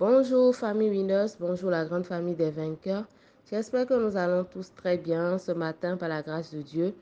[0.00, 3.04] Bonjour famille Winners, bonjour la grande famille des vainqueurs.
[3.50, 6.94] J'espère que nous allons tous très bien ce matin par la grâce de Dieu.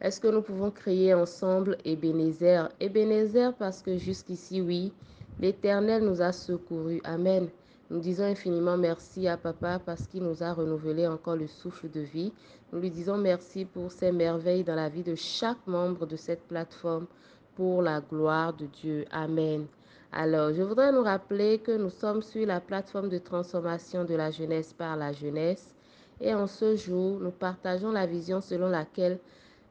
[0.00, 2.68] Est-ce que nous pouvons crier ensemble Ebenezer?
[2.80, 4.92] Ebenezer parce que jusqu'ici, oui,
[5.38, 7.00] l'Éternel nous a secourus.
[7.04, 7.46] Amen.
[7.88, 12.00] Nous disons infiniment merci à Papa parce qu'il nous a renouvelé encore le souffle de
[12.00, 12.32] vie.
[12.72, 16.42] Nous lui disons merci pour ses merveilles dans la vie de chaque membre de cette
[16.48, 17.06] plateforme
[17.54, 19.04] pour la gloire de Dieu.
[19.12, 19.68] Amen.
[20.12, 24.32] Alors, je voudrais nous rappeler que nous sommes sur la plateforme de transformation de la
[24.32, 25.72] jeunesse par la jeunesse.
[26.20, 29.20] Et en ce jour, nous partageons la vision selon laquelle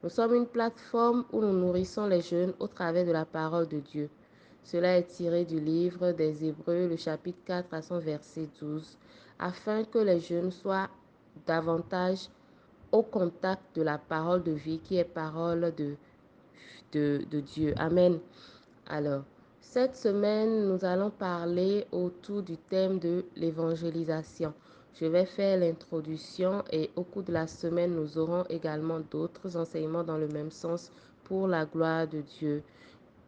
[0.01, 3.79] nous sommes une plateforme où nous nourrissons les jeunes au travers de la parole de
[3.79, 4.09] Dieu.
[4.63, 8.97] Cela est tiré du livre des Hébreux, le chapitre 4 à son verset 12,
[9.39, 10.89] afin que les jeunes soient
[11.45, 12.29] davantage
[12.93, 15.95] au contact de la parole de vie qui est parole de,
[16.93, 17.73] de, de Dieu.
[17.77, 18.19] Amen.
[18.87, 19.23] Alors,
[19.61, 24.53] cette semaine, nous allons parler autour du thème de l'évangélisation.
[24.95, 30.03] Je vais faire l'introduction et au cours de la semaine, nous aurons également d'autres enseignements
[30.03, 30.91] dans le même sens
[31.23, 32.63] pour la gloire de Dieu.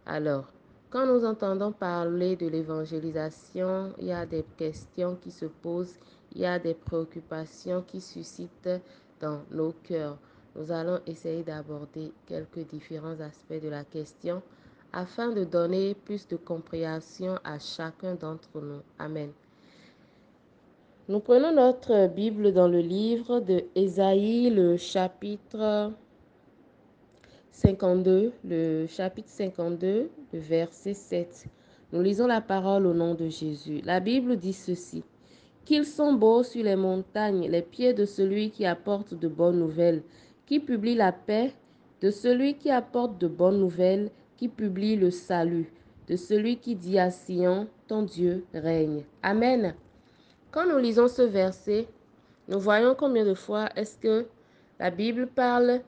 [0.05, 0.45] Alors,
[0.89, 5.95] quand nous entendons parler de l'évangélisation, il y a des questions qui se posent,
[6.33, 8.81] il y a des préoccupations qui suscitent
[9.20, 10.17] dans nos cœurs.
[10.55, 14.42] Nous allons essayer d'aborder quelques différents aspects de la question
[14.94, 18.81] afin de donner plus de compréhension à chacun d'entre nous.
[19.00, 19.31] Amen.
[21.08, 25.92] Nous prenons notre Bible dans le livre de Ésaïe, le chapitre
[27.52, 31.45] 52, le chapitre 52, le verset 7.
[31.92, 33.81] Nous lisons la parole au nom de Jésus.
[33.83, 35.03] La Bible dit ceci.
[35.66, 40.02] Qu'ils sont beaux sur les montagnes, les pieds de celui qui apporte de bonnes nouvelles,
[40.45, 41.53] qui publie la paix,
[42.02, 44.09] de celui qui apporte de bonnes nouvelles,
[44.50, 45.72] publie le salut,
[46.08, 49.03] de celui qui dit à Sion, ton Dieu règne.
[49.23, 49.75] Amen.
[50.52, 51.88] Quand nous lisons ce verset,
[52.48, 54.25] nous voyons combien de fois est-ce que
[54.80, 55.81] la Bible parle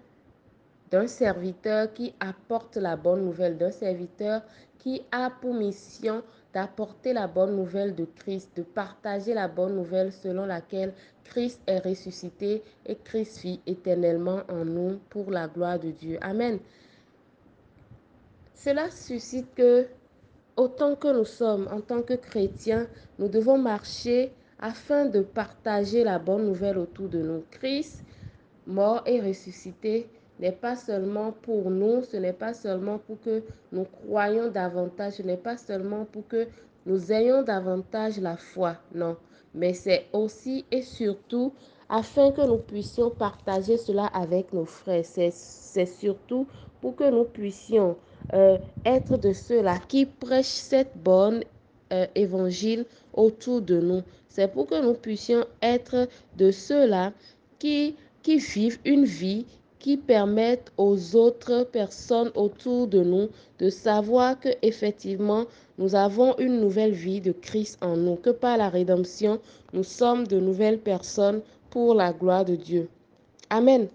[0.91, 4.41] d'un serviteur qui apporte la bonne nouvelle, d'un serviteur
[4.77, 6.21] qui a pour mission
[6.53, 11.79] d'apporter la bonne nouvelle de Christ, de partager la bonne nouvelle selon laquelle Christ est
[11.79, 16.17] ressuscité et Christ vit éternellement en nous pour la gloire de Dieu.
[16.21, 16.59] Amen.
[18.63, 19.87] Cela suscite que,
[20.55, 22.87] autant que nous sommes en tant que chrétiens,
[23.19, 27.43] nous devons marcher afin de partager la bonne nouvelle autour de nous.
[27.51, 28.05] Christ,
[28.65, 30.07] mort et ressuscité,
[30.39, 33.43] n'est pas seulement pour nous, ce n'est pas seulement pour que
[33.73, 36.47] nous croyions davantage, ce n'est pas seulement pour que
[36.85, 39.17] nous ayons davantage la foi, non,
[39.53, 41.51] mais c'est aussi et surtout
[41.89, 45.03] afin que nous puissions partager cela avec nos frères.
[45.03, 46.47] C'est surtout
[46.79, 47.97] pour que nous puissions
[48.33, 51.43] euh, être de ceux-là qui prêchent cette bonne
[51.91, 54.01] euh, évangile autour de nous.
[54.27, 56.07] C'est pour que nous puissions être
[56.37, 57.13] de ceux-là
[57.59, 59.45] qui, qui vivent une vie
[59.83, 63.27] qui permettent aux autres personnes autour de nous
[63.59, 65.45] de savoir que effectivement
[65.77, 69.39] nous avons une nouvelle vie de Christ en nous, que par la rédemption,
[69.73, 72.87] nous sommes de nouvelles personnes pour la gloire de Dieu.
[73.49, 73.89] Amen.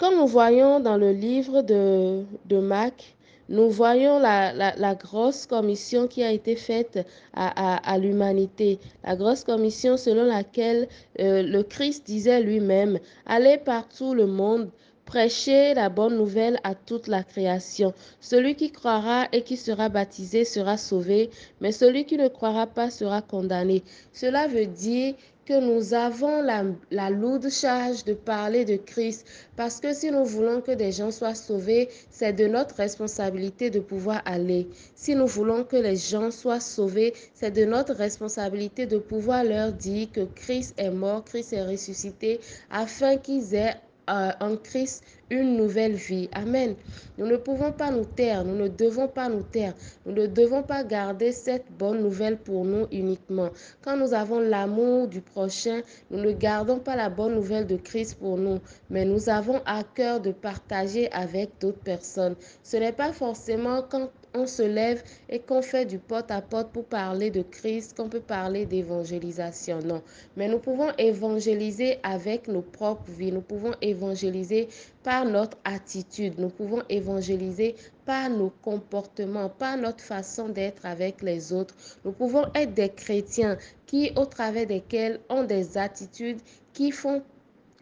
[0.00, 3.16] Comme nous voyons dans le livre de, de Marc,
[3.50, 8.78] nous voyons la, la, grosse commission qui a été faite à, à, l'humanité.
[9.04, 10.88] La grosse commission selon laquelle
[11.18, 14.70] euh, le Christ disait lui-même, allez partout le monde,
[15.04, 17.92] prêcher la bonne nouvelle à toute la création.
[18.22, 21.28] Celui qui croira et qui sera baptisé sera sauvé,
[21.60, 23.82] mais celui qui ne croira pas sera condamné.
[24.14, 25.14] Cela veut dire
[25.50, 29.26] que nous avons la, lourde charge de parler de Christ.
[29.56, 33.80] Parce que si nous voulons que des gens soient sauvés, c'est de notre responsabilité de
[33.80, 34.68] pouvoir aller.
[34.94, 39.72] Si nous voulons que les gens soient sauvés, c'est de notre responsabilité de pouvoir leur
[39.72, 42.38] dire que Christ est mort, Christ est ressuscité,
[42.70, 43.74] afin qu'ils aient
[44.08, 46.28] euh, en Christ une nouvelle vie.
[46.32, 46.74] Amen.
[47.18, 49.74] Nous ne pouvons pas nous taire, nous ne devons pas nous taire,
[50.06, 53.50] nous ne devons pas garder cette bonne nouvelle pour nous uniquement.
[53.82, 58.18] Quand nous avons l'amour du prochain, nous ne gardons pas la bonne nouvelle de Christ
[58.18, 62.36] pour nous, mais nous avons à cœur de partager avec d'autres personnes.
[62.62, 67.30] Ce n'est pas forcément quand on se lève et qu'on fait du porte-à-porte pour parler
[67.30, 69.80] de Christ, qu'on peut parler d'évangélisation.
[69.80, 70.02] Non.
[70.36, 73.32] Mais nous pouvons évangéliser avec nos propres vies.
[73.32, 74.68] Nous pouvons évangéliser
[75.02, 76.38] par notre attitude.
[76.38, 77.74] Nous pouvons évangéliser
[78.04, 81.74] par nos comportements, par notre façon d'être avec les autres.
[82.04, 83.56] Nous pouvons être des chrétiens
[83.86, 86.40] qui, au travers desquels, ont des attitudes
[86.72, 87.22] qui font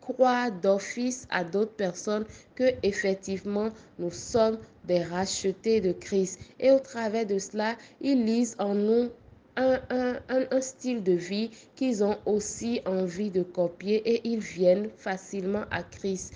[0.01, 2.25] croient d'office à d'autres personnes
[2.55, 3.69] que effectivement
[3.99, 6.41] nous sommes des rachetés de Christ.
[6.59, 9.11] Et au travers de cela, ils lisent en nous
[9.57, 14.89] un, un, un, style de vie qu'ils ont aussi envie de copier et ils viennent
[14.97, 16.33] facilement à Christ.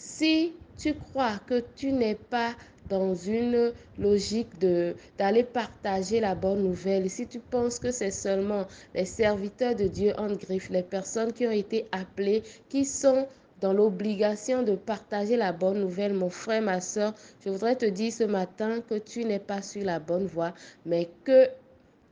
[0.00, 2.54] Si tu crois que tu n'es pas
[2.88, 8.68] dans une logique de d'aller partager la bonne nouvelle, si tu penses que c'est seulement
[8.94, 13.26] les serviteurs de Dieu en griffe, les personnes qui ont été appelées, qui sont
[13.60, 17.12] dans l'obligation de partager la bonne nouvelle, mon frère, ma soeur,
[17.44, 20.54] je voudrais te dire ce matin que tu n'es pas sur la bonne voie,
[20.86, 21.48] mais que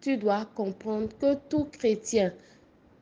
[0.00, 2.32] tu dois comprendre que tout chrétien,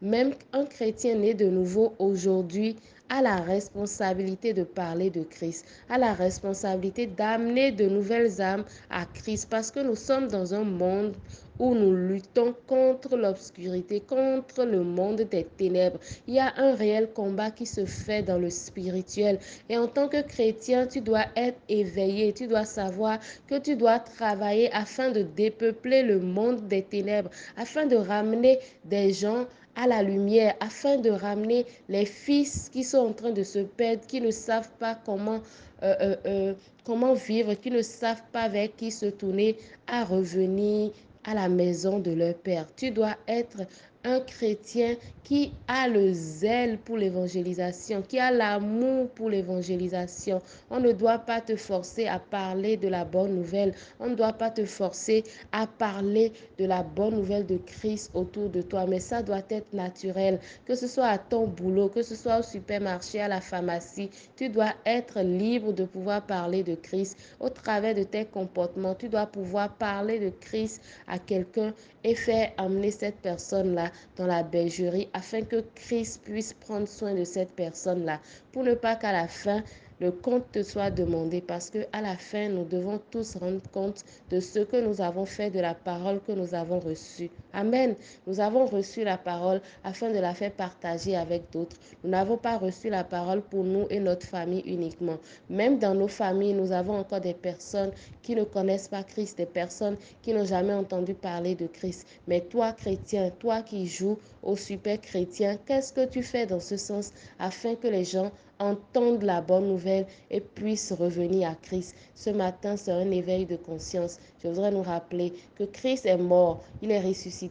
[0.02, 2.76] même un chrétien né de nouveau aujourd'hui,
[3.08, 9.04] a la responsabilité de parler de Christ, a la responsabilité d'amener de nouvelles âmes à
[9.06, 11.14] Christ, parce que nous sommes dans un monde
[11.58, 16.00] où nous luttons contre l'obscurité, contre le monde des ténèbres.
[16.26, 19.38] Il y a un réel combat qui se fait dans le spirituel.
[19.68, 24.00] Et en tant que chrétien, tu dois être éveillé, tu dois savoir que tu dois
[24.00, 29.46] travailler afin de dépeupler le monde des ténèbres, afin de ramener des gens
[29.76, 34.06] à la lumière, afin de ramener les fils qui sont en train de se perdre,
[34.06, 35.40] qui ne savent pas comment,
[35.82, 36.54] euh, euh, euh,
[36.84, 39.56] comment vivre, qui ne savent pas vers qui se tourner,
[39.86, 40.90] à revenir
[41.24, 42.66] à la maison de leur Père.
[42.76, 43.62] Tu dois être
[44.04, 50.42] un chrétien qui a le zèle pour l'évangélisation, qui a l'amour pour l'évangélisation.
[50.70, 53.74] On ne doit pas te forcer à parler de la bonne nouvelle.
[53.98, 58.50] On ne doit pas te forcer à parler de la bonne nouvelle de Christ autour
[58.50, 58.84] de toi.
[58.86, 60.38] Mais ça doit être naturel.
[60.66, 64.50] Que ce soit à ton boulot, que ce soit au supermarché, à la pharmacie, tu
[64.50, 67.18] dois être libre de pouvoir parler de Christ.
[67.40, 71.72] Au travers de tes comportements, tu dois pouvoir parler de Christ à quelqu'un
[72.02, 77.24] et faire amener cette personne-là dans la bergerie afin que Christ puisse prendre soin de
[77.24, 78.20] cette personne-là
[78.52, 79.62] pour ne pas qu'à la fin
[80.00, 84.04] le compte te soit demandé parce que à la fin nous devons tous rendre compte
[84.30, 87.30] de ce que nous avons fait de la parole que nous avons reçue.
[87.54, 87.94] Amen.
[88.26, 91.76] Nous avons reçu la parole afin de la faire partager avec d'autres.
[92.02, 95.18] Nous n'avons pas reçu la parole pour nous et notre famille uniquement.
[95.48, 97.92] Même dans nos familles, nous avons encore des personnes
[98.22, 102.08] qui ne connaissent pas Christ, des personnes qui n'ont jamais entendu parler de Christ.
[102.26, 106.76] Mais toi, chrétien, toi qui joues au super chrétien, qu'est-ce que tu fais dans ce
[106.76, 111.94] sens afin que les gens entendent la bonne nouvelle et puissent revenir à Christ?
[112.16, 114.18] Ce matin, c'est un éveil de conscience.
[114.42, 117.43] Je voudrais nous rappeler que Christ est mort, il est ressuscité,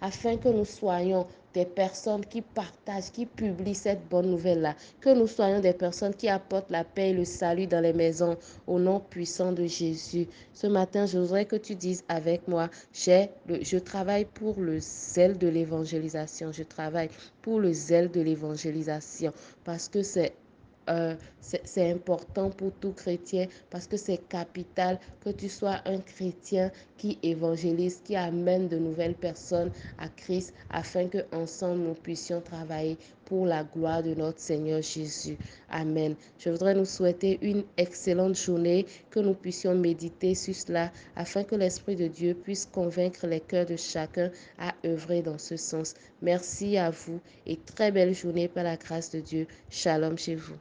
[0.00, 4.74] afin que nous soyons des personnes qui partagent, qui publient cette bonne nouvelle-là.
[5.00, 8.36] Que nous soyons des personnes qui apportent la paix et le salut dans les maisons
[8.66, 10.28] au nom puissant de Jésus.
[10.52, 15.38] Ce matin, je voudrais que tu dises avec moi, j'ai je travaille pour le zèle
[15.38, 16.52] de l'évangélisation.
[16.52, 17.08] Je travaille
[17.42, 19.32] pour le zèle de l'évangélisation
[19.64, 20.32] parce que c'est
[20.90, 26.70] euh, c'est important pour tout chrétien parce que c'est capital que tu sois un chrétien
[26.98, 32.98] qui évangélise, qui amène de nouvelles personnes à Christ afin que ensemble nous puissions travailler
[33.24, 35.38] pour la gloire de notre Seigneur Jésus.
[35.70, 36.16] Amen.
[36.38, 41.54] Je voudrais nous souhaiter une excellente journée, que nous puissions méditer sur cela afin que
[41.54, 45.94] l'Esprit de Dieu puisse convaincre les cœurs de chacun à œuvrer dans ce sens.
[46.20, 49.46] Merci à vous et très belle journée par la grâce de Dieu.
[49.70, 50.56] Shalom chez vous.